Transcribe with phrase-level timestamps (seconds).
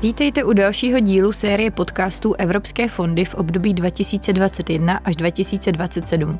[0.00, 6.38] Vítejte u dalšího dílu série podcastů Evropské fondy v období 2021 až 2027.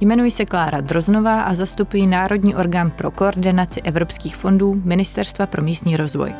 [0.00, 5.96] Jmenuji se Klára Droznová a zastupuji Národní orgán pro koordinaci evropských fondů Ministerstva pro místní
[5.96, 6.34] rozvoj.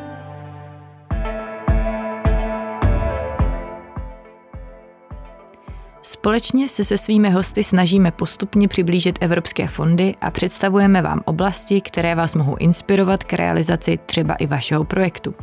[6.01, 12.15] Společně se se svými hosty snažíme postupně přiblížit evropské fondy a představujeme vám oblasti, které
[12.15, 15.35] vás mohou inspirovat k realizaci třeba i vašeho projektu.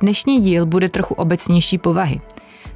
[0.00, 2.20] Dnešní díl bude trochu obecnější povahy.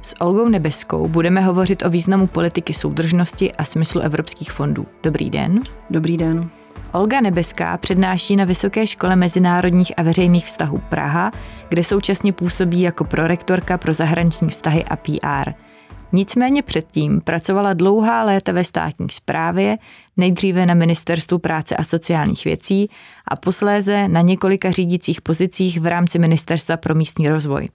[0.01, 4.85] S Olgou Nebeskou budeme hovořit o významu politiky soudržnosti a smyslu evropských fondů.
[5.03, 5.59] Dobrý den.
[5.89, 6.49] Dobrý den.
[6.91, 11.31] Olga Nebeská přednáší na Vysoké škole mezinárodních a veřejných vztahů Praha,
[11.69, 15.51] kde současně působí jako prorektorka pro zahraniční vztahy a PR–
[16.11, 19.77] Nicméně předtím pracovala dlouhá léta ve státní správě,
[20.17, 22.89] nejdříve na Ministerstvu práce a sociálních věcí
[23.27, 27.69] a posléze na několika řídících pozicích v rámci Ministerstva pro místní rozvoj.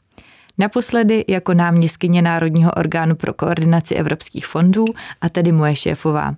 [0.59, 4.85] Naposledy jako náměstkyně Národního orgánu pro koordinaci evropských fondů
[5.21, 6.35] a tedy moje šéfová.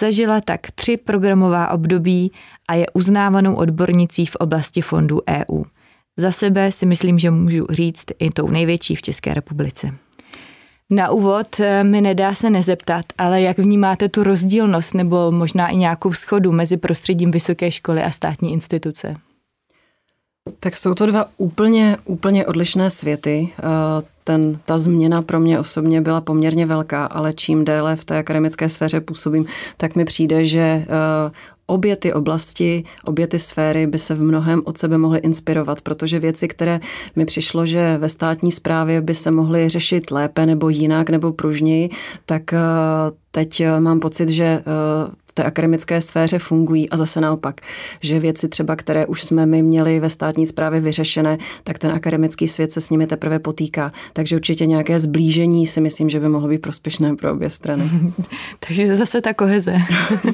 [0.00, 2.32] Zažila tak tři programová období
[2.68, 5.64] a je uznávanou odbornicí v oblasti fondů EU.
[6.16, 9.94] Za sebe si myslím, že můžu říct i tou největší v České republice.
[10.90, 15.76] Na úvod eh, mi nedá se nezeptat, ale jak vnímáte tu rozdílnost nebo možná i
[15.76, 19.16] nějakou schodu mezi prostředím vysoké školy a státní instituce?
[20.60, 23.52] Tak jsou to dva úplně, úplně odlišné světy.
[23.58, 23.62] Eh,
[24.24, 28.68] ten, ta změna pro mě osobně byla poměrně velká, ale čím déle v té akademické
[28.68, 29.46] sféře působím,
[29.76, 30.86] tak mi přijde, že eh,
[31.70, 36.18] obě ty oblasti, obě ty sféry by se v mnohem od sebe mohly inspirovat, protože
[36.18, 36.80] věci, které
[37.16, 41.90] mi přišlo, že ve státní správě by se mohly řešit lépe nebo jinak nebo pružněji,
[42.26, 42.58] tak eh,
[43.30, 44.62] teď mám pocit, že
[45.32, 47.60] té akademické sféře fungují a zase naopak,
[48.00, 52.48] že věci třeba, které už jsme my měli ve státní správě vyřešené, tak ten akademický
[52.48, 53.92] svět se s nimi teprve potýká.
[54.12, 57.90] Takže určitě nějaké zblížení si myslím, že by mohlo být prospěšné pro obě strany.
[58.68, 59.78] Takže zase ta koheze.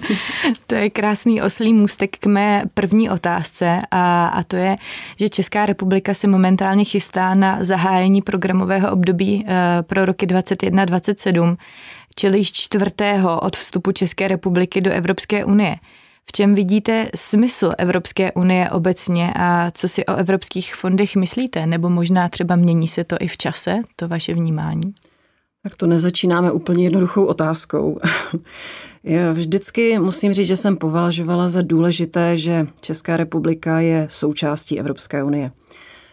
[0.67, 4.77] to je krásný oslý můstek k mé první otázce a, a to je,
[5.17, 11.57] že Česká republika se momentálně chystá na zahájení programového období eh, pro roky 2021-2027
[12.19, 15.77] čili již čtvrtého od vstupu České republiky do Evropské unie.
[16.29, 21.67] V čem vidíte smysl Evropské unie obecně a co si o evropských fondech myslíte?
[21.67, 24.95] Nebo možná třeba mění se to i v čase, to vaše vnímání?
[25.63, 28.01] Tak to nezačínáme úplně jednoduchou otázkou.
[29.05, 35.23] Já vždycky musím říct, že jsem považovala za důležité, že Česká republika je součástí Evropské
[35.23, 35.51] unie.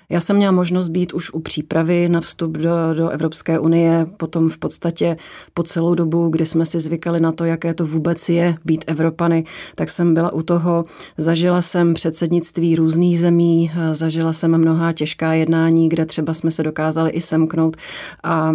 [0.10, 4.50] Já jsem měla možnost být už u přípravy na vstup do, do Evropské unie, potom
[4.50, 5.18] v podstatě
[5.54, 9.44] po celou dobu, kdy jsme si zvykali na to, jaké to vůbec je být Evropany,
[9.76, 10.86] tak jsem byla u toho.
[11.18, 17.12] Zažila jsem předsednictví různých zemí, zažila jsem mnohá těžká jednání, kde třeba jsme se dokázali
[17.12, 17.78] i semknout
[18.24, 18.54] a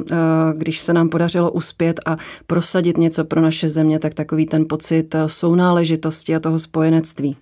[0.56, 2.16] když se nám podařilo uspět a
[2.47, 7.37] prosadit něco pro naše země, tak takový ten pocit sounáležitosti a toho spojenectví.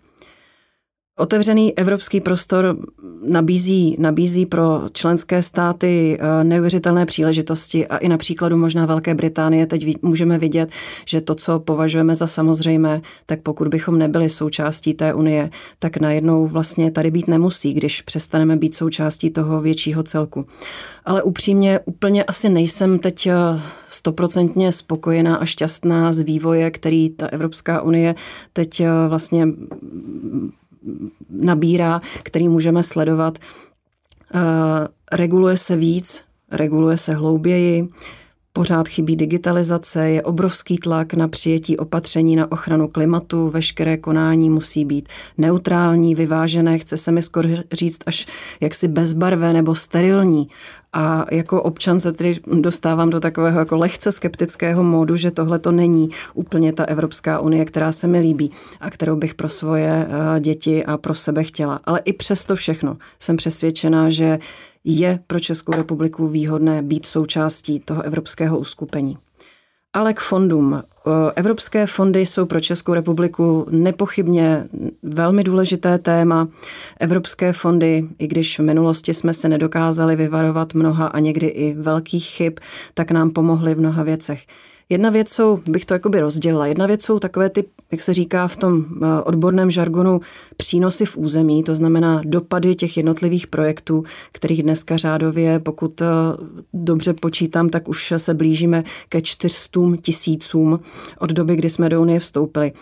[1.19, 2.77] Otevřený evropský prostor
[3.23, 9.67] nabízí, nabízí pro členské státy eh, neuvěřitelné příležitosti a i na příkladu možná Velké Británie
[9.67, 10.71] teď můžeme vidět,
[11.05, 16.47] že to, co považujeme za samozřejmé, tak pokud bychom nebyli součástí té unie, tak najednou
[16.47, 20.47] vlastně tady být nemusí, když přestaneme být součástí toho většího celku.
[21.05, 23.35] Ale upřímně úplně asi nejsem teď eh,
[23.91, 28.15] stoprocentně spokojená a šťastná z vývoje, který ta Evropská unie
[28.53, 29.47] teď eh, vlastně
[31.31, 33.39] nabírá, který můžeme sledovat.
[34.35, 34.39] Eh,
[35.13, 37.89] reguluje se víc, reguluje se hlouběji,
[38.57, 44.85] Pořád chybí digitalizace, je obrovský tlak na přijetí opatření na ochranu klimatu, veškeré konání musí
[44.85, 45.09] být
[45.39, 48.27] neutrální, vyvážené, chce se mi skoro říct až
[48.61, 50.49] jaksi bezbarvé nebo sterilní.
[50.93, 55.73] A jako občan se tedy dostávám do takového jako lehce skeptického módu, že tohle to
[55.73, 60.41] není úplně ta Evropská unie, která se mi líbí a kterou bych pro svoje eh,
[60.41, 61.81] děti a pro sebe chtěla.
[61.85, 64.39] Ale i přesto všechno jsem přesvědčená, že
[64.85, 69.19] je pro Českou republiku výhodné být součástí toho evropského uskupení.
[69.93, 70.83] Ale k fondům.
[71.37, 74.69] Evropské fondy jsou pro Českou republiku nepochybně
[75.03, 76.49] velmi důležité téma.
[77.01, 82.27] Evropské fondy, i když v minulosti jsme se nedokázali vyvarovat mnoha a někdy i velkých
[82.27, 82.59] chyb,
[82.95, 84.41] tak nám pomohly v mnoha věcech.
[84.89, 88.49] Jedna věc jsou, bych to jakoby rozdělila, jedna věc jsou takové ty, jak se říká
[88.49, 90.21] v tom eh, odborném žargonu,
[90.57, 96.07] přínosy v území, to znamená dopady těch jednotlivých projektů, kterých dneska řádově, pokud eh,
[96.75, 100.81] dobře počítám, tak už se blížíme ke 400 tisícům
[101.19, 102.73] od doby, kdy jsme do Unie vstoupili.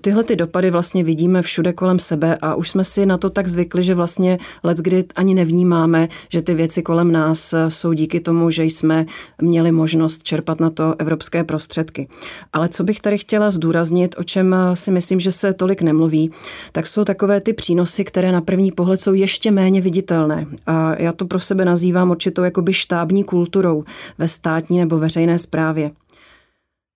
[0.00, 3.48] Tyhle ty dopady vlastně vidíme všude kolem sebe a už jsme si na to tak
[3.48, 8.20] zvykli, že vlastně let, kdy ani nevnímáme, že ty věci kolem nás eh, jsou díky
[8.20, 9.06] tomu, že jsme
[9.42, 12.08] měli možnost čerpat na to evropské prostředky.
[12.52, 16.30] Ale co bych tady chtěla zdůraznit, o čem eh, si myslím, že se tolik nemluví,
[16.72, 20.46] tak jsou takové ty přínosy, které na první pohled jsou ještě méně viditelné.
[20.66, 23.84] A já to pro sebe nazývám určitou jakoby štábní kulturou
[24.18, 25.90] ve státní nebo veřejné správě.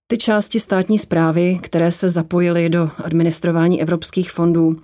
[0.07, 4.77] Ty části státní zprávy, které se zapojily do administrování evropských fondů,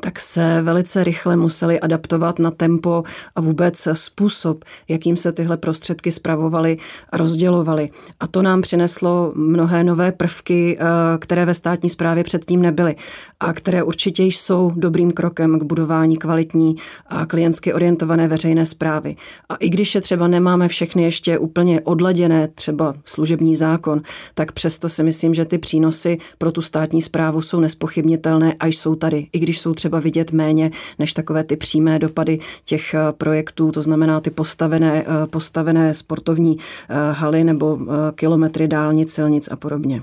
[0.00, 3.02] tak se velice rychle museli adaptovat na tempo
[3.36, 6.78] a vůbec způsob, jakým se tyhle prostředky spravovaly
[7.10, 7.90] a rozdělovaly.
[8.20, 10.84] A to nám přineslo mnohé nové prvky, eh,
[11.18, 12.96] které ve státní správě předtím nebyly
[13.40, 16.76] a které určitě jsou dobrým krokem k budování kvalitní
[17.06, 19.16] a klientsky orientované veřejné zprávy.
[19.48, 24.02] A i když je třeba nemáme všechny ještě úplně odladěné, třeba služební zákon,
[24.34, 28.94] tak přesto si myslím, že ty přínosy pro tu státní zprávu jsou nespochybnitelné a jsou
[28.94, 33.72] tady, i když jsou třeba vidět méně než takové ty přímé dopady těch eh, projektů,
[33.72, 37.78] to znamená ty postavené, eh, postavené sportovní eh, haly nebo
[38.14, 40.02] kilometry dálnic, silnic a podobně.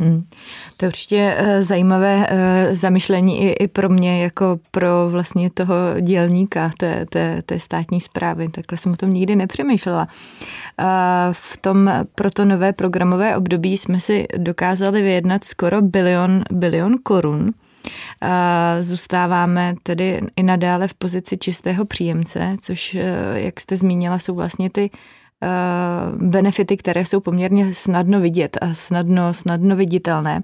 [0.00, 0.22] Hmm.
[0.76, 2.26] To je určitě zajímavé
[2.72, 8.48] zamyšlení i, i pro mě, jako pro vlastně toho dělníka té, té, té státní zprávy.
[8.48, 10.08] Takhle jsem o tom nikdy nepřemýšlela.
[11.32, 17.52] V tom pro to nové programové období jsme si dokázali vyjednat skoro bilion, bilion korun
[18.80, 24.70] Zůstáváme tedy i nadále v pozici čistého příjemce, což, eh, jak jste zmínila, jsou vlastně
[24.70, 24.90] ty
[25.42, 25.48] eh,
[26.16, 30.42] benefity, které jsou poměrně snadno vidět a snadno, snadno viditelné.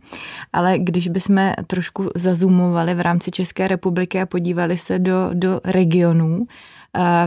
[0.53, 6.47] Ale když bychom trošku zazumovali v rámci České republiky a podívali se do, do regionů,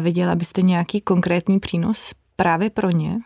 [0.01, 3.17] viděla byste nějaký konkrétní přínos právě pro ně?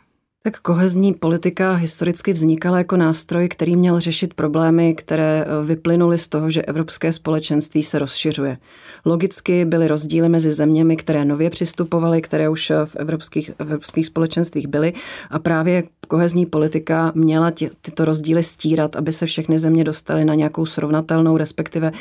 [0.43, 6.27] Tak kohezní politika historicky vznikala jako nástroj, který měl řešit problémy, které eh, vyplynuly z
[6.27, 8.57] toho, že evropské společenství se rozšiřuje.
[9.05, 14.05] Logicky byly rozdíly mezi zeměmi, které nově přistupovaly, které už eh, v evropských, v evropských
[14.05, 14.93] společenstvích byly
[15.29, 20.35] a právě kohezní politika měla tě, tyto rozdíly stírat, aby se všechny země dostaly na
[20.35, 21.91] nějakou srovnatelnou, respektive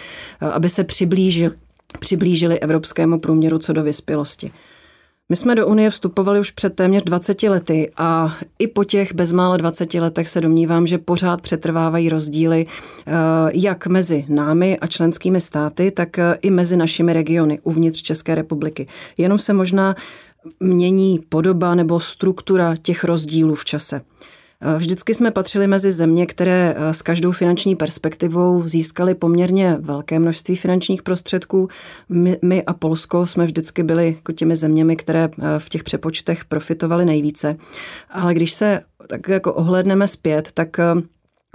[0.42, 1.54] eh, aby se přiblížili,
[2.00, 4.52] přiblížili evropskému průměru co do vyspělosti.
[5.30, 9.56] My jsme do Unie vstupovali už před téměř 20 lety a i po těch bezmála
[9.56, 12.66] 20 letech se domnívám, že pořád přetrvávají rozdíly
[13.06, 13.12] eh,
[13.52, 18.86] jak mezi námi a členskými státy, tak eh, i mezi našimi regiony uvnitř České republiky.
[19.16, 19.96] Jenom se možná
[20.60, 24.00] mění podoba nebo struktura těch rozdílů v čase.
[24.60, 30.18] Eh, vždycky jsme patřili mezi země, které eh, s každou finanční perspektivou získaly poměrně velké
[30.18, 31.68] množství finančních prostředků.
[32.08, 36.44] My, my a Polsko jsme vždycky byli jako těmi zeměmi, které eh, v těch přepočtech
[36.44, 37.56] profitovaly nejvíce.
[38.10, 40.80] Ale když se tak jako ohledneme zpět, tak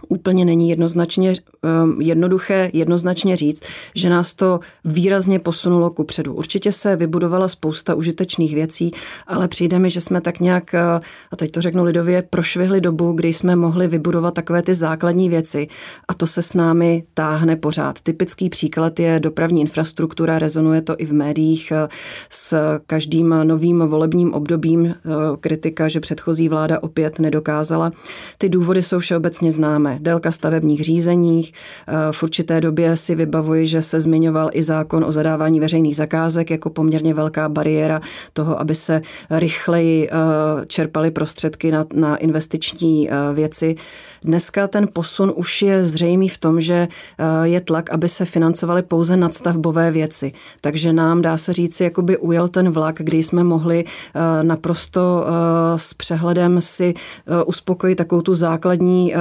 [0.09, 3.63] úplně není jednoznačně ehm, jednoduché jednoznačně říct,
[3.95, 6.33] že nás to výrazně posunulo ku předu.
[6.33, 8.91] Určitě se vybudovala spousta užitečných věcí,
[9.27, 10.99] ale přijde mi, že jsme tak nějak, eh,
[11.31, 15.67] a teď to řeknu lidově, prošvihli dobu, kdy jsme mohli vybudovat takové ty základní věci
[16.07, 18.01] a to se s námi táhne pořád.
[18.01, 21.87] Typický příklad je dopravní infrastruktura, rezonuje to i v médiích eh,
[22.29, 24.95] s každým novým volebním obdobím eh,
[25.39, 27.91] kritika, že předchozí vláda opět nedokázala.
[28.37, 31.53] Ty důvody jsou všeobecně známé délka stavebních řízeních.
[31.87, 36.51] Eh, v určité době si vybavuji, že se zmiňoval i zákon o zadávání veřejných zakázek
[36.51, 38.01] jako poměrně velká bariéra
[38.33, 40.15] toho, aby se rychleji eh,
[40.67, 43.75] čerpaly prostředky na, na investiční eh, věci.
[44.23, 46.87] Dneska ten posun už je zřejmý v tom, že
[47.43, 50.31] je tlak, aby se financovaly pouze nadstavbové věci.
[50.61, 53.85] Takže nám dá se říci, jakoby ujel ten vlak, kdy jsme mohli
[54.41, 55.25] naprosto
[55.75, 56.93] s přehledem si
[57.45, 59.13] uspokojit takovou tu základní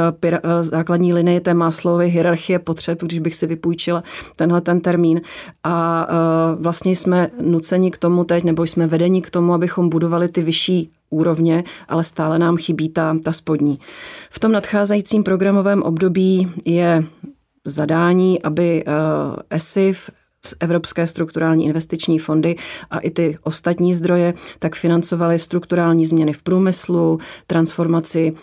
[0.61, 4.03] základní linie té Maslovy hierarchie potřeb, když bych si vypůjčila
[4.37, 5.21] tenhle ten termín.
[5.65, 10.29] A e, vlastně jsme nuceni k tomu teď, nebo jsme vedeni k tomu, abychom budovali
[10.29, 13.79] ty vyšší úrovně, ale stále nám chybí ta, ta spodní.
[14.31, 17.05] V tom nadcházejícím programovém období je
[17.65, 18.93] zadání, aby e,
[19.51, 20.11] ESIF,
[20.61, 22.57] Evropské strukturální investiční fondy
[22.91, 28.35] a i ty ostatní zdroje, tak financovaly strukturální změny v průmyslu, transformaci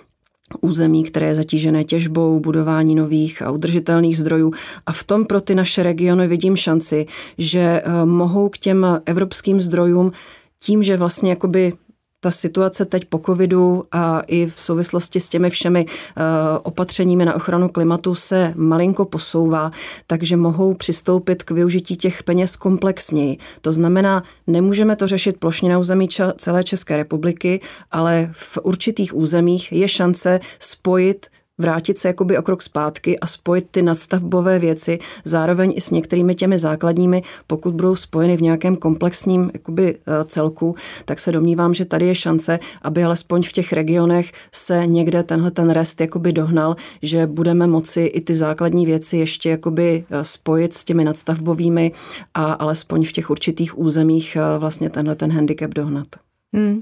[0.62, 4.51] území, které je zatížené těžbou, budování nových a udržitelných zdrojů.
[4.86, 7.06] A v tom pro ty naše regiony vidím šanci,
[7.38, 10.12] že eh, mohou k těm evropským zdrojům
[10.60, 11.74] tím, že vlastně jakoby
[12.20, 16.24] ta situace teď po covidu a i v souvislosti s těmi všemi eh,
[16.64, 19.72] opatřeními na ochranu klimatu se malinko posouvá,
[20.08, 23.38] takže mohou přistoupit k využití těch peněz komplexněji.
[23.62, 26.08] To znamená, nemůžeme to řešit plošně na území
[26.38, 27.62] celé České republiky,
[27.92, 31.28] ale v určitých územích je šance spojit
[31.60, 36.36] vrátit se jakoby o krok zpátky a spojit ty nadstavbové věci zároveň i s některými
[36.36, 40.75] těmi základními, pokud budou spojeny v nějakém komplexním jakoby eh, celku,
[41.06, 45.51] tak se domnívám, že tady je šance, aby alespoň v těch regionech se někde tenhle
[45.51, 50.74] ten rest jakoby dohnal, že budeme moci i ty základní věci ještě jakoby eh, spojit
[50.74, 51.92] s těmi nadstavbovými
[52.34, 56.08] a alespoň v těch určitých územích eh, vlastně tenhle ten handicap dohnat.
[56.54, 56.82] Hmm.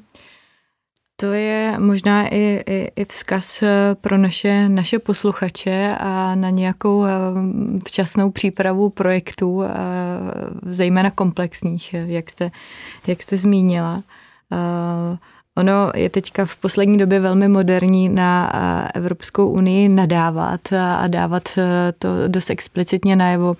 [1.19, 7.05] To je možná i, i, i vzkaz eh, pro naše, naše posluchače a na nějakou
[7.05, 7.11] eh,
[7.85, 9.69] včasnou přípravu projektů, eh,
[10.61, 12.51] zejména komplexních, jak jste,
[13.07, 14.03] jak jste zmínila.
[15.57, 18.51] Ono je teďka v poslední době velmi moderní na
[18.95, 23.55] Evropskou unii nadávat a dávat e, to dost explicitně najevo.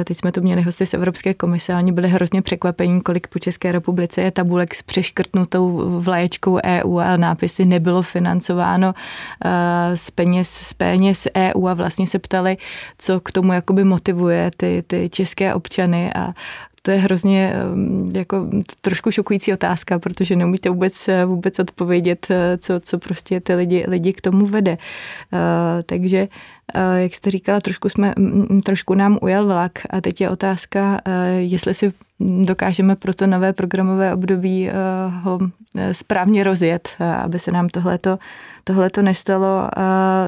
[0.00, 3.26] E, teď jsme tu měli hosty z Evropské komise a oni byli hrozně překvapení, kolik
[3.26, 8.94] po České republice je tabulek s přeškrtnutou vlaječkou EU a nápisy nebylo financováno
[9.94, 12.56] z peněz, z peněz EU a vlastně se ptali,
[12.98, 16.32] co k tomu jakoby motivuje ty, ty české občany a
[16.82, 17.54] to je hrozně
[18.12, 23.84] jako trošku šokující otázka, protože neumíte vůbec, vůbec odpovědět, eh, co, co prostě ty lidi,
[23.88, 24.78] lidi k tomu vede.
[25.32, 26.28] Eh, takže eh,
[26.96, 28.14] jak jste říkala, trošku, jsme,
[28.64, 31.00] trošku nám ujel vlak a teď je otázka,
[31.38, 34.70] jestli si dokážeme pro to nové programové období
[35.22, 35.38] ho
[35.92, 36.88] správně rozjet,
[37.22, 38.18] aby se nám tohleto
[38.64, 39.68] tohle to nestalo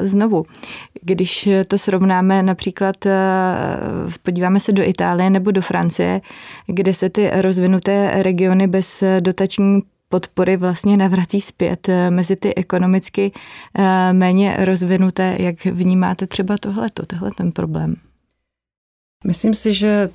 [0.03, 0.47] znovu.
[1.03, 2.97] Když to srovnáme například,
[4.23, 6.21] podíváme se do Itálie nebo do Francie,
[6.67, 9.83] kde se ty rozvinuté regiony bez dotační
[10.15, 13.33] podpory vlastně navrací zpět eh, mezi ty ekonomicky
[14.13, 15.37] méně rozvinuté.
[15.39, 17.95] Jak vnímáte třeba tohleto, tohle ten problém?
[19.27, 20.09] Myslím si, že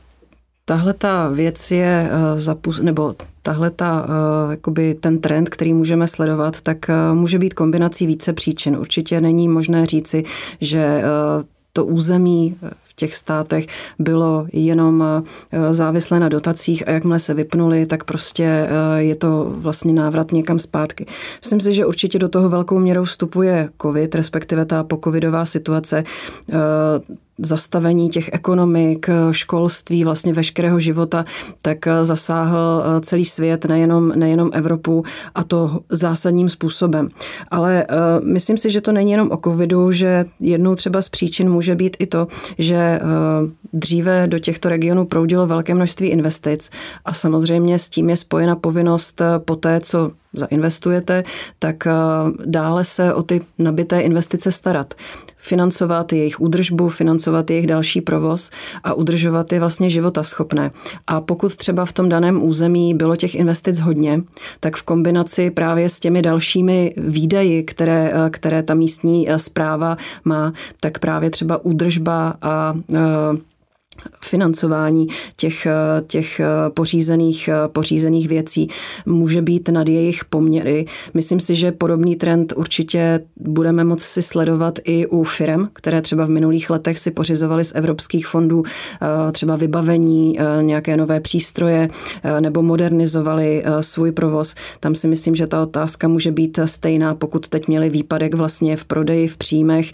[0.65, 4.08] tahle ta věc je zapus, nebo tahle ta,
[4.51, 6.77] jakoby ten trend, který můžeme sledovat, tak
[7.13, 8.77] může být kombinací více příčin.
[8.77, 10.24] Určitě není možné říci,
[10.62, 11.01] že
[11.74, 12.56] to území
[13.00, 13.68] těch státech
[14.00, 15.24] bylo jenom
[15.72, 21.06] závislé na dotacích a jakmile se vypnuli, tak prostě je to vlastně návrat někam zpátky.
[21.41, 26.03] Myslím si, že určitě do toho velkou měrou vstupuje covid, respektive ta pokovidová situace
[27.41, 31.25] zastavení těch ekonomik, školství, vlastně veškerého života,
[31.62, 35.03] tak zasáhl eh, celý svět, nejenom, nejenom Evropu
[35.36, 37.10] a to zásadním způsobem.
[37.51, 41.50] Ale uh, myslím si, že to není jenom o covidu, že jednou třeba z příčin
[41.50, 42.27] může být i to,
[42.58, 43.00] že
[43.74, 46.69] dříve do těchto regionů proudilo velké množství investic
[47.05, 51.24] a samozřejmě s tím je spojena povinnost po té, co zainvestujete,
[51.60, 51.88] tak
[52.46, 54.93] dále se o ty nabité investice starat
[55.39, 58.51] financovat jejich údržbu, financovat jejich další provoz
[58.84, 60.72] a udržovat je vlastně života schopné.
[61.08, 64.22] A pokud třeba v tom daném území bylo těch investic hodně,
[64.60, 71.00] tak v kombinaci právě s těmi dalšími výdaji, které, které ta místní zpráva má, tak
[71.00, 72.74] právě třeba údržba a
[74.24, 75.68] financování těch,
[76.08, 76.41] těch
[76.74, 78.70] pořízených, pořízených věcí
[79.06, 80.86] může být nad jejich poměry.
[81.13, 86.25] Myslím si, že podobný trend určitě budeme moci si sledovat i u firm, které třeba
[86.25, 91.89] v minulých letech si pořizovaly z evropských fondů eh, třeba vybavení, eh, nějaké nové přístroje
[92.24, 94.56] eh, nebo modernizovali svůj provoz.
[94.79, 98.86] Tam si myslím, že ta otázka může být stejná, pokud teď měli výpadek vlastně v
[98.86, 99.91] prodeji, v příjmech,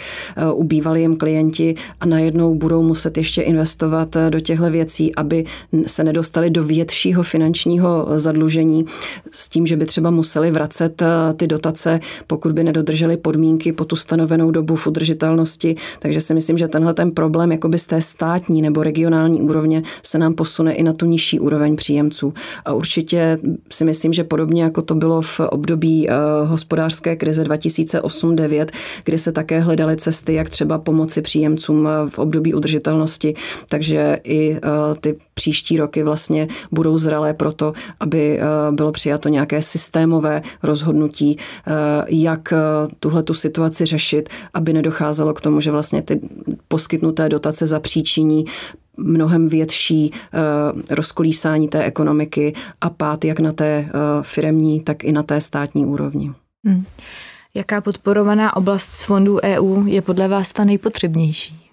[0.53, 5.45] ubývali jim klienti a najednou budou muset ještě investovat investovat eh, do těchto věcí, aby
[5.87, 8.85] se nedostali do většího finančního zadlužení
[9.31, 13.85] s tím, že by třeba museli vracet eh, ty dotace, pokud by nedodrželi podmínky po
[13.85, 15.75] tu stanovenou dobu v udržitelnosti.
[15.99, 20.17] Takže si myslím, že tenhle ten problém jakoby z té státní nebo regionální úrovně se
[20.17, 22.33] nám posune i na tu nižší úroveň příjemců.
[22.65, 23.37] A určitě
[23.71, 26.13] si myslím, že podobně jako to bylo v období eh,
[26.45, 28.65] hospodářské krize 2008-2009,
[29.03, 33.35] kdy se také hledaly cesty, jak třeba pomoci příjemcům v období udržitelnosti,
[33.69, 33.84] takže
[34.23, 34.59] i eh,
[34.99, 41.71] ty příští roky vlastně budou zralé proto, aby eh, bylo přijato nějaké systémové rozhodnutí, eh,
[42.07, 42.53] jak
[42.99, 46.19] tuhle tu situaci řešit, aby nedocházelo k tomu, že vlastně ty
[46.67, 48.45] poskytnuté dotace za příčiní
[48.97, 50.11] mnohem větší
[50.89, 53.89] rozkolísání té ekonomiky a pád jak na té
[54.21, 56.33] firemní, tak i na té státní úrovni.
[56.65, 56.85] Hmm.
[57.53, 61.64] Jaká podporovaná oblast z fondů EU je podle vás ta nejpotřebnější?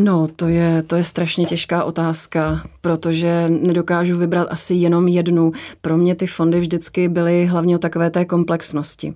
[0.00, 5.52] No, to je, to je strašně těžká otázka, protože nedokážu vybrat asi jenom jednu.
[5.80, 9.08] Pro mě ty fondy vždycky byly hlavně o takové té komplexnosti.
[9.08, 9.14] Uh,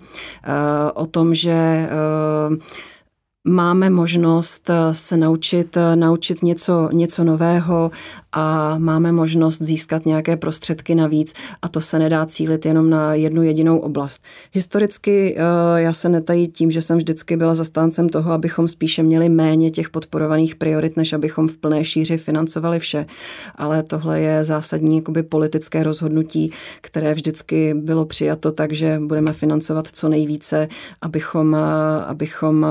[0.94, 1.88] o tom, že
[2.50, 2.56] uh,
[3.44, 7.90] máme možnost eh, se naučit, eh, naučit něco, něco nového
[8.32, 13.42] a máme možnost získat nějaké prostředky navíc a to se nedá cílit jenom na jednu
[13.42, 14.22] jedinou oblast.
[14.52, 15.42] Historicky eh,
[15.80, 19.90] já se netají tím, že jsem vždycky byla zastáncem toho, abychom spíše měli méně těch
[19.90, 23.06] podporovaných priorit, než abychom v plné šíři financovali vše.
[23.54, 29.88] Ale tohle je zásadní jakoby politické rozhodnutí, které vždycky bylo přijato tak, že budeme financovat
[29.92, 30.68] co nejvíce,
[31.00, 31.56] abychom,
[32.06, 32.66] abychom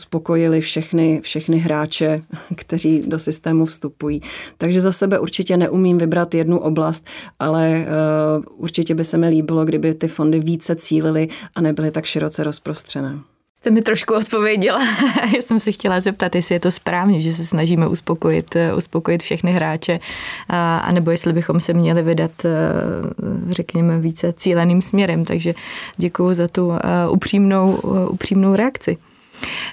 [0.00, 2.22] uspokojili všechny, všechny hráče,
[2.56, 4.22] kteří do systému vstupují.
[4.58, 7.06] Takže za sebe určitě neumím vybrat jednu oblast,
[7.38, 12.04] ale uh, určitě by se mi líbilo, kdyby ty fondy více cílily a nebyly tak
[12.04, 13.18] široce rozprostřené.
[13.56, 14.80] Jste mi trošku odpověděla.
[15.36, 19.22] Já jsem se chtěla zeptat, jestli je to správně, že se snažíme uspokojit, eh, uspokojit
[19.22, 20.00] všechny hráče,
[20.48, 22.50] a, anebo jestli bychom se měli vydat, eh,
[23.50, 25.24] řekněme, více cíleným směrem.
[25.24, 25.54] Takže
[25.96, 26.72] děkuji za tu
[27.10, 27.76] upřímnou,
[28.10, 28.96] upřímnou reakci.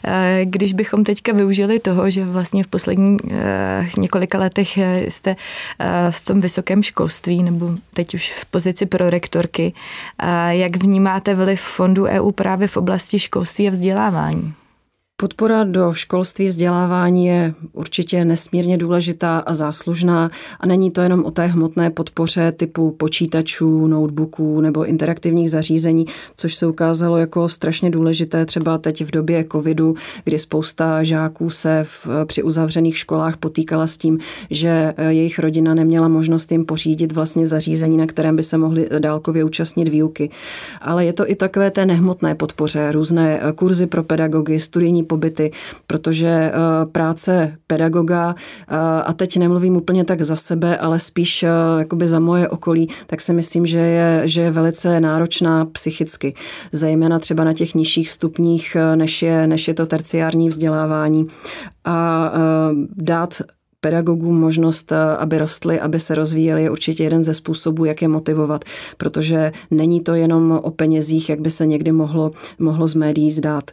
[0.04, 5.36] Eh, když bychom teďka využili toho, že vlastně v posledních eh, několika letech eh, jste
[6.10, 9.74] v tom vysokém školství nebo teď už v pozici prorektorky,
[10.50, 14.54] jak vnímáte vliv fondu EU právě v oblasti školství a vzdělávání?
[15.22, 21.32] Podpora do školství vzdělávání je určitě nesmírně důležitá a záslužná a není to jenom o
[21.32, 26.06] té hmotné podpoře typu počítačů, notebooků nebo interaktivních zařízení,
[26.38, 31.84] což se ukázalo jako strašně důležité třeba teď v době covidu, kdy spousta žáků se
[31.84, 34.20] v, při uzavřených školách potýkala s tím,
[34.50, 39.44] že jejich rodina neměla možnost jim pořídit vlastně zařízení, na kterém by se mohli dálkově
[39.44, 40.30] účastnit výuky.
[40.82, 45.52] Ale je to i takové té nehmotné podpoře, různé kurzy pro pedagogy, studijní pobyty,
[45.88, 46.52] protože eh,
[46.86, 51.50] práce pedagoga, eh, a teď nemluvím úplně tak za sebe, ale spíš eh,
[51.80, 56.34] jakoby za moje okolí, tak si myslím, že je, že je velice náročná psychicky,
[56.72, 61.28] zejména třeba na těch nižších stupních, než je, než je to terciární vzdělávání.
[61.86, 62.32] A
[62.96, 63.42] dát
[63.82, 68.66] pedagogům možnost, aby rostly, aby se rozvíjeli, je určitě jeden ze způsobů, jak je motivovat,
[68.98, 73.72] protože není to jenom o penězích, jak by se někdy mohlo, mohlo z médií zdát.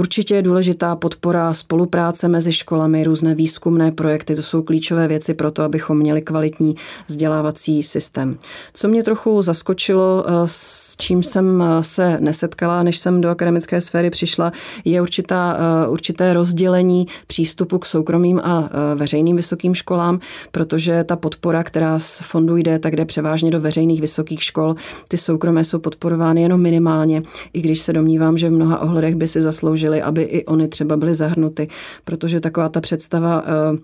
[0.00, 5.50] Určitě je důležitá podpora spolupráce mezi školami, různé výzkumné projekty, to jsou klíčové věci pro
[5.50, 6.76] to, abychom měli kvalitní
[7.06, 8.38] vzdělávací systém.
[8.74, 13.80] Co mě trochu zaskočilo, eh, s čím jsem eh, se nesetkala, než jsem do akademické
[13.80, 14.52] sféry přišla,
[14.84, 20.20] je určitá, eh, určité rozdělení přístupu k soukromým a veřejným vysokým školám,
[20.52, 24.74] protože ta podpora, která z fondu jde, tak jde převážně do veřejných vysokých škol.
[25.08, 29.28] Ty soukromé jsou podporovány jenom minimálně, i když se domnívám, že v mnoha ohledech by
[29.28, 31.68] si zasloužili snažili, aby i oni třeba byly zahrnuty,
[32.04, 33.78] protože taková ta představa eh,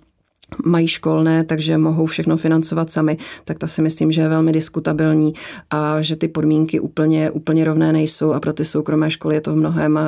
[0.64, 5.34] mají školné, takže mohou všechno financovat sami, tak ta si myslím, že je velmi diskutabilní
[5.70, 9.52] a že ty podmínky úplně, úplně rovné nejsou a pro ty soukromé školy je to
[9.52, 10.02] v mnohem eh,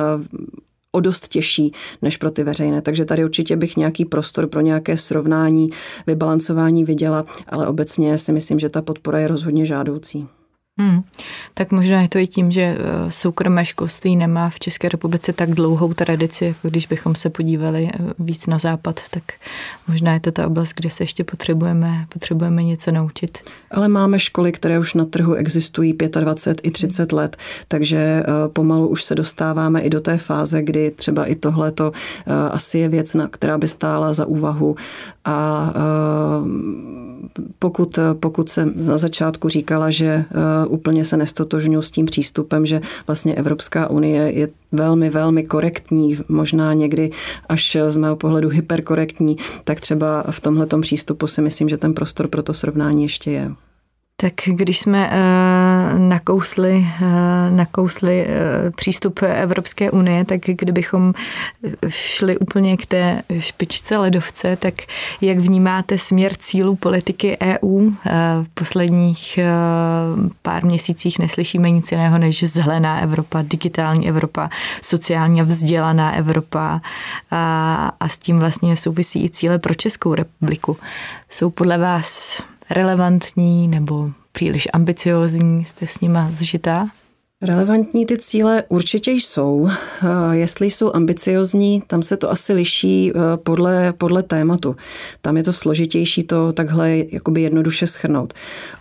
[0.91, 2.81] o dost těžší než pro ty veřejné.
[2.81, 5.69] Takže tady určitě bych nějaký prostor pro nějaké srovnání,
[6.07, 10.38] vybalancování viděla, ale obecně si myslím, že ta podpora je rozhodně žádoucí.
[10.79, 11.03] Hmm.
[11.53, 15.49] Tak možná je to i tím, že eh, soukromé školství nemá v České republice tak
[15.49, 19.23] dlouhou tradici, jako když bychom se podívali eh, víc na západ, tak
[19.87, 23.37] možná je to ta oblast, kde se ještě potřebujeme, potřebujeme něco naučit.
[23.71, 27.37] Ale máme školy, které už na trhu existují 25 i 30 let,
[27.67, 31.91] takže eh, pomalu už se dostáváme i do té fáze, kdy třeba i tohle to
[32.51, 34.75] asi je věc, která by stála za úvahu
[35.25, 35.73] a
[37.59, 40.25] pokud, pokud se na začátku říkala, že
[40.69, 46.73] úplně se nestotožňuji s tím přístupem, že vlastně Evropská unie je velmi, velmi korektní, možná
[46.73, 47.11] někdy
[47.49, 52.27] až z mého pohledu hyperkorektní, tak třeba v tomhle přístupu si myslím, že ten prostor
[52.27, 53.51] pro to srovnání ještě je.
[54.21, 55.13] Tak když jsme uh,
[55.97, 57.07] nakousli, uh,
[57.55, 61.13] nakousli uh, přístup Evropské unie, tak kdybychom
[61.87, 64.73] šli úplně k té špičce ledovce, tak
[65.21, 67.91] jak vnímáte směr cílů politiky EU?
[68.43, 69.39] V posledních
[70.41, 74.49] pár měsících neslyšíme nic jiného než zelená Evropa, digitální Evropa,
[74.81, 76.81] sociálně vzdělaná Evropa
[77.31, 80.77] a, a s tím vlastně souvisí i cíle pro Českou republiku.
[81.29, 85.65] Jsou podle vás relevantní nebo příliš ambiciozní?
[85.65, 86.87] Jste s nima zžitá?
[87.41, 89.69] Relevantní ty cíle určitě jsou.
[89.69, 94.75] Eh, jestli jsou ambiciozní, tam se to asi liší eh, podle, podle tématu.
[95.21, 98.33] Tam je to složitější to takhle jakoby jednoduše schrnout.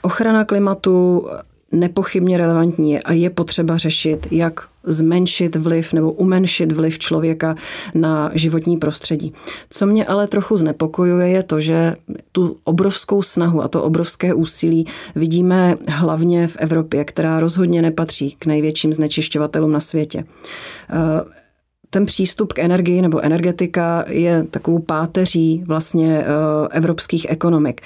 [0.02, 1.26] Ochrana klimatu
[1.72, 7.54] nepochybně relevantní a je potřeba řešit, jak zmenšit vliv nebo umenšit vliv člověka
[7.94, 9.32] na životní prostředí.
[9.70, 11.96] Co mě ale trochu znepokojuje, je to, že
[12.32, 18.46] tu obrovskou snahu a to obrovské úsilí vidíme hlavně v Evropě, která rozhodně nepatří k
[18.46, 20.24] největším znečišťovatelům na světě
[21.90, 26.24] ten přístup k energii nebo energetika je takovou páteří vlastně eh,
[26.70, 27.80] evropských ekonomik.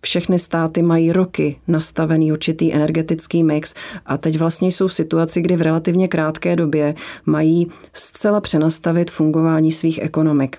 [0.00, 3.74] Všechny státy mají roky nastavený určitý energetický mix
[4.06, 6.94] a teď vlastně jsou v situaci, kdy v relativně krátké době
[7.26, 10.56] mají zcela přenastavit fungování svých ekonomik.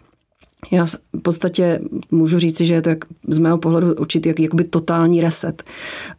[0.72, 1.80] Já v podstatě
[2.12, 5.64] můžu říci, že je to jak, z mého pohledu určitý jak, jakoby totální reset.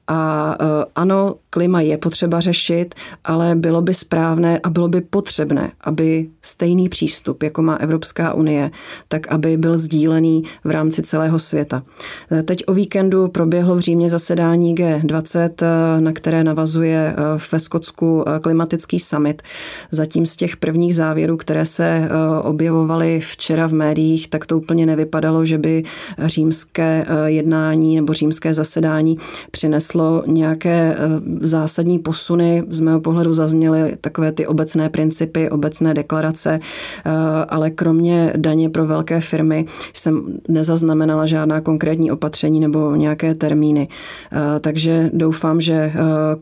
[0.06, 5.72] A e, ano, klima je potřeba řešit, ale bylo by správné a bylo by potřebné,
[5.80, 8.70] aby stejný přístup, jako má Evropská unie,
[9.08, 11.82] tak aby byl sdílený v rámci celého světa.
[12.44, 17.16] Teď o víkendu proběhlo v Římě zasedání G20, e, na které navazuje
[17.52, 19.42] ve Skotsku klimatický summit.
[19.90, 22.08] Zatím z těch prvních závěrů, které se
[22.42, 25.82] objevovaly včera v médiích, tak to úplně nevypadalo, že by
[26.18, 29.16] římské jednání nebo římské zasedání
[29.50, 32.64] přineslo nějaké eh, zásadní posuny.
[32.70, 37.10] Z mého pohledu zazněly takové ty obecné principy, obecné deklarace, eh,
[37.48, 43.88] ale kromě daně pro velké firmy jsem nezaznamenala žádná konkrétní opatření nebo nějaké termíny.
[44.32, 45.92] Eh, takže doufám, že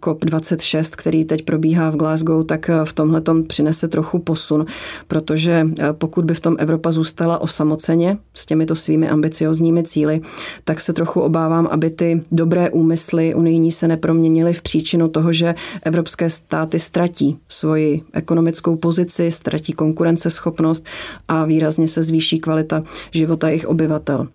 [0.00, 4.66] COP26, který teď probíhá v Glasgow, tak v tomhle přinese trochu posun,
[5.08, 10.20] protože pokud by v tom Evropa zůstala osamoceně s těmito svými ambiciozními cíly,
[10.64, 15.54] tak se trochu obávám, aby ty dobré úmysly unijní se neproměnily v příčinu toho, že
[15.82, 20.86] evropské státy ztratí svoji ekonomickou pozici, ztratí konkurenceschopnost
[21.28, 24.28] a výrazně se zvýší kvalita života jejich obyvatel.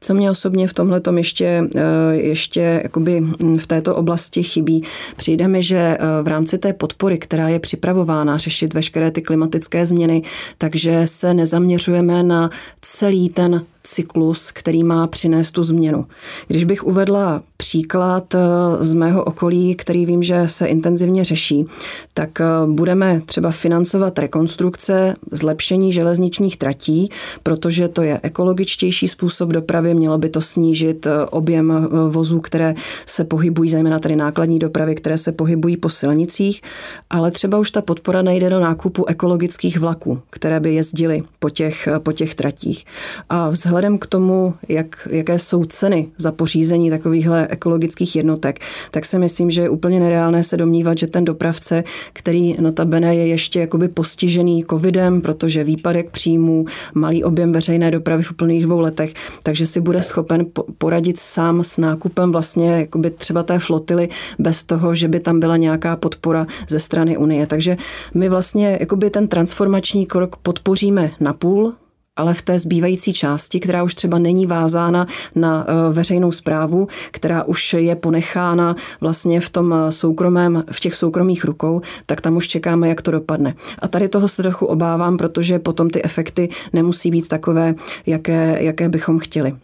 [0.00, 4.82] Co mě osobně v tomhle ještě, eh, ještě jakoby hm, v této oblasti chybí,
[5.16, 9.86] přijde mi, že eh, v rámci té podpory, která je připravována řešit veškeré ty klimatické
[9.86, 10.22] změny,
[10.58, 12.50] takže se nezaměřujeme na
[12.82, 16.06] celý ten cyklus, který má přinést tu změnu.
[16.48, 18.38] Když bych uvedla příklad eh,
[18.80, 21.66] z mého okolí, který vím, že se intenzivně řeší,
[22.14, 27.08] tak eh, budeme třeba financovat rekonstrukce, zlepšení železničních tratí,
[27.42, 32.74] protože to je ekologičtější způsob dopravy, mělo by to snížit eh, objem vozů, které
[33.06, 36.62] se pohybují, zejména tady nákladní dopravy, které se pohybují po silnicích,
[37.10, 41.88] ale třeba už ta podpora nejde do nákupu ekologických vlaků, které by jezdily po těch,
[41.98, 42.84] po těch tratích.
[43.28, 48.58] A vzhledem vzhledem k tomu, jak, jaké jsou ceny za pořízení takovýchhle ekologických jednotek,
[48.90, 53.26] tak si myslím, že je úplně nereálné se domnívat, že ten dopravce, který notabene je
[53.26, 59.14] ještě jakoby postižený covidem, protože výpadek příjmů, malý objem veřejné dopravy v úplných dvou letech,
[59.42, 60.46] takže si bude schopen
[60.78, 64.08] poradit sám s nákupem vlastně jakoby třeba té flotily
[64.38, 67.46] bez toho, že by tam byla nějaká podpora ze strany Unie.
[67.46, 67.76] Takže
[68.14, 71.74] my vlastně jakoby ten transformační krok podpoříme na půl,
[72.16, 77.44] ale v té zbývající části, která už třeba není vázána na eh, veřejnou zprávu, která
[77.44, 82.48] už je ponechána vlastně v tom eh, soukromém, v těch soukromých rukou, tak tam už
[82.48, 83.54] čekáme, jak to dopadne.
[83.78, 87.74] A tady toho se trochu obávám, protože potom ty efekty nemusí být takové,
[88.06, 89.54] jaké, jaké bychom chtěli.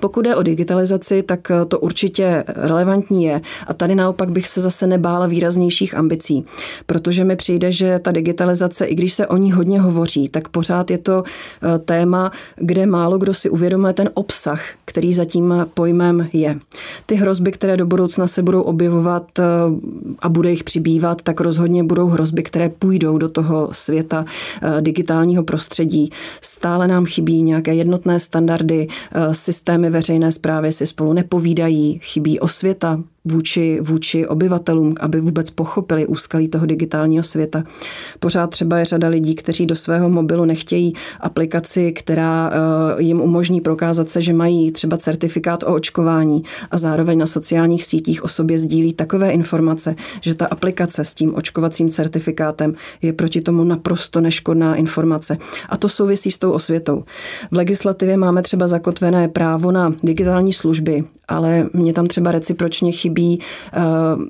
[0.00, 3.40] Pokud je o digitalizaci, tak eh, to určitě relevantní je.
[3.66, 6.44] A tady naopak bych se zase nebála výraznějších ambicí,
[6.86, 10.90] protože mi přijde, že ta digitalizace, i když se o ní hodně hovoří, tak pořád
[10.90, 16.28] je to eh, téma, kde málo kdo si uvědomuje ten obsah, který za tím pojmem
[16.32, 16.58] je.
[17.06, 19.42] Ty hrozby, které do budoucna se budou objevovat eh,
[20.18, 24.24] a bude jich přibývat, tak rozhodně budou hrozby, které půjdou do toho světa
[24.80, 26.10] digitálního prostředí.
[26.40, 28.88] Stále nám chybí nějaké jednotné standardy,
[29.32, 36.06] systémy systémy veřejné zprávy si spolu nepovídají, chybí osvěta, vůči, vůči obyvatelům, aby vůbec pochopili
[36.06, 37.64] úskalí toho digitálního světa.
[38.20, 43.60] Pořád třeba je řada lidí, kteří do svého mobilu nechtějí aplikaci, která eh, jim umožní
[43.60, 48.58] prokázat se, že mají třeba certifikát o očkování a zároveň na sociálních sítích o sobě
[48.58, 54.74] sdílí takové informace, že ta aplikace s tím očkovacím certifikátem je proti tomu naprosto neškodná
[54.74, 55.38] informace.
[55.68, 57.04] A to souvisí s tou osvětou.
[57.50, 63.15] V legislativě máme třeba zakotvené právo na digitální služby, ale mě tam třeba recipročně chybí
[63.16, 63.40] chybí
[63.76, 64.22] uh,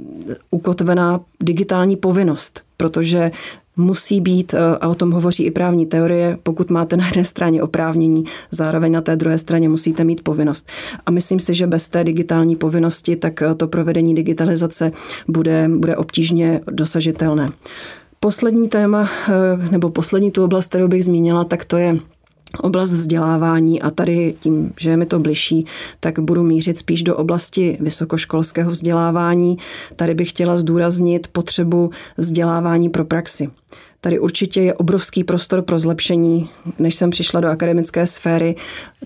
[0.51, 3.31] ukotvená digitální povinnost, protože
[3.77, 7.63] musí být, eh, a o tom hovoří i právní teorie, pokud máte na jedné straně
[7.63, 10.69] oprávnění, zároveň na té druhé straně musíte mít povinnost.
[11.07, 14.93] A myslím si, že bez té digitální povinnosti, tak eh, to provedení digitalizace
[15.29, 17.51] bude, bude obtížně dosažitelné.
[18.21, 19.09] Poslední téma,
[19.71, 21.99] nebo poslední tu oblast, kterou bych zmínila, tak to je
[22.61, 25.67] oblast vzdělávání a tady tím, že je mi to bližší,
[26.01, 29.57] tak budu mířit spíš do oblasti vysokoškolského vzdělávání.
[29.97, 33.51] Tady bych chtěla zdůraznit potřebu vzdělávání pro praxi.
[34.07, 36.49] Tady určitě je obrovský prostor pro zlepšení.
[36.79, 38.57] Než jsem přišla do akademické sféry,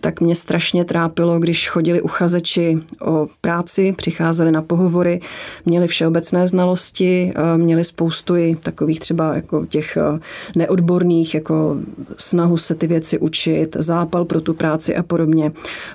[0.01, 5.21] tak mě strašně trápilo, když chodili uchazeči o práci, přicházeli na pohovory,
[5.67, 10.19] měli všeobecné znalosti, eh, měli spoustu i takových třeba jako těch eh,
[10.57, 11.77] neodborných, jako
[12.17, 15.53] snahu se ty věci učit, zápal pro tu práci a podobně,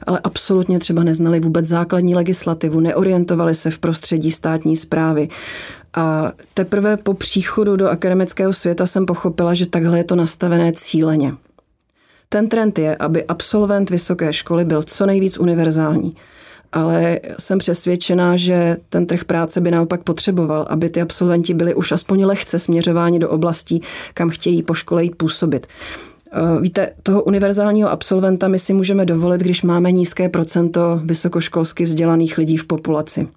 [0.08, 5.30] ale absolutně třeba neznali vůbec základní legislativu, neorientovali se v prostředí státní zprávy.
[5.96, 11.34] A teprve po příchodu do akademického světa jsem pochopila, že takhle je to nastavené cíleně.
[12.30, 16.16] Ten trend je, aby absolvent vysoké školy byl co nejvíc univerzální.
[16.72, 21.92] Ale jsem přesvědčená, že ten trh práce by naopak potřeboval, aby ty absolventi byli už
[21.92, 23.82] aspoň lehce směřováni do oblastí,
[24.14, 25.68] kam chtějí po škole jít působit.
[26.32, 32.38] Eh, víte, toho univerzálního absolventa my si můžeme dovolit, když máme nízké procento vysokoškolsky vzdělaných
[32.38, 33.28] lidí v populaci.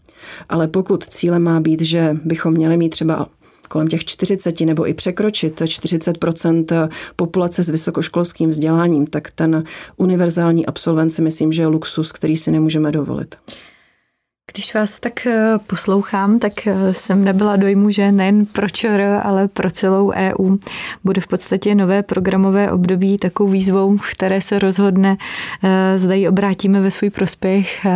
[0.49, 3.27] Ale pokud cílem má být, že bychom měli mít třeba
[3.69, 9.65] kolem těch 40 nebo i překročit 40% populace s vysokoškolským vzděláním, tak ten
[9.97, 13.35] univerzální absolvent si myslím, že je luxus, který si nemůžeme dovolit.
[14.53, 19.49] Když vás tak eh, poslouchám, tak eh, jsem nebyla dojmu, že nejen pro ČR, ale
[19.49, 20.57] pro celou EU
[21.05, 25.17] bude v podstatě nové programové období takovou výzvou, které se rozhodne,
[25.65, 27.87] eh, zda ji obrátíme ve svůj prospěch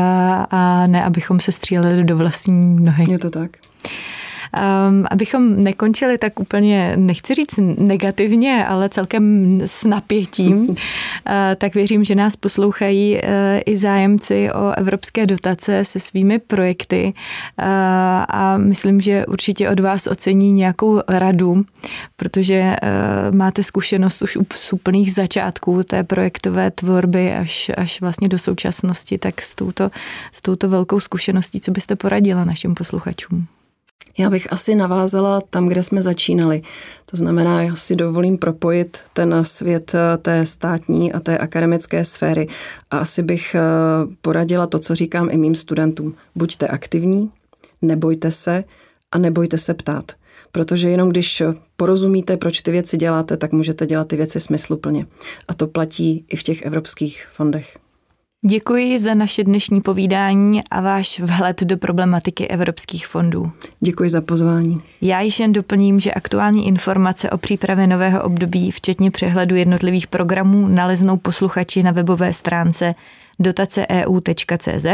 [0.51, 3.11] a ne, abychom se stříleli do vlastní nohy.
[3.11, 3.51] Je to tak.
[4.57, 10.77] Um, abychom nekončili tak úplně, nechci říct negativně, ale celkem s napětím, uh,
[11.57, 13.21] tak věřím, že nás poslouchají uh,
[13.67, 17.65] i zájemci o evropské dotace se svými projekty uh,
[18.29, 21.65] a myslím, že určitě od vás ocení nějakou radu,
[22.17, 28.39] protože uh, máte zkušenost už z úplných začátků té projektové tvorby až, až vlastně do
[28.39, 29.91] současnosti, tak s touto,
[30.33, 33.47] s touto velkou zkušeností, co byste poradila našim posluchačům?
[34.19, 36.63] Já bych asi navázala tam, kde jsme začínali.
[37.07, 42.49] To znamená, já si dovolím propojit ten svět eh, té státní a té akademické sféry
[42.91, 43.61] a asi bych eh,
[44.21, 46.15] poradila to, co říkám i mým studentům.
[46.35, 47.31] Buďte aktivní,
[47.83, 48.65] nebojte se
[49.13, 50.13] a nebojte se ptát.
[50.53, 51.43] Protože jenom když
[51.77, 55.07] porozumíte, proč ty věci děláte, tak můžete dělat ty věci smysluplně.
[55.49, 57.82] A to platí i v těch evropských fondech.
[58.45, 63.53] Děkuji za naše dnešní povídání a váš vhled do problematiky evropských fondů.
[63.81, 64.83] Děkuji za pozvání.
[65.01, 70.69] Já již jen doplním, že aktuální informace o přípravě nového období, včetně přehledu jednotlivých programů,
[70.69, 72.95] naleznou posluchači na webové stránce
[73.39, 74.87] dotaceeu.cz.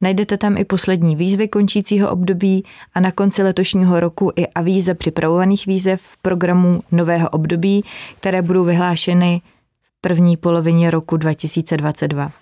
[0.00, 5.66] Najdete tam i poslední výzvy končícího období a na konci letošního roku i avíze připravovaných
[5.66, 7.84] výzev v programu nového období,
[8.20, 9.42] které budou vyhlášeny
[9.82, 12.32] v první polovině roku 2022.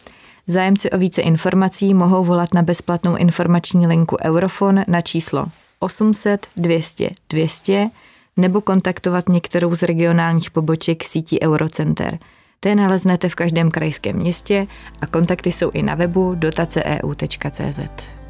[0.51, 5.47] Zájemci o více informací mohou volat na bezplatnou informační linku Eurofon na číslo
[5.79, 7.91] 800 200 200
[8.37, 12.19] nebo kontaktovat některou z regionálních poboček sítí Eurocenter.
[12.61, 14.67] Té naleznete v každém krajském městě
[15.01, 17.81] a kontakty jsou i na webu dotaceeu.cz.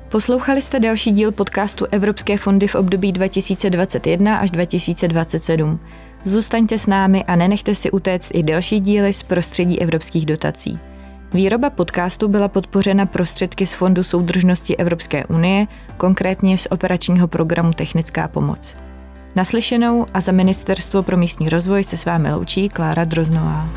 [0.09, 5.81] Poslouchali jste další díl podcastu Evropské fondy v období 2021 až 2027.
[6.25, 10.90] Zůstaňte s námi a nenechte si utéct i další díly z prostředí evropských dotací.
[11.35, 15.67] Výroba podcastu byla podpořena prostředky z Fondu soudržnosti Evropské unie,
[15.97, 18.77] konkrétně z operačního programu Technická pomoc.
[19.37, 23.69] Naslyšenou a za Ministerstvo pro místní rozvoj se s vámi loučí Klára Droznová.